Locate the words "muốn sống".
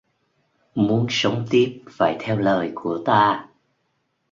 0.75-1.45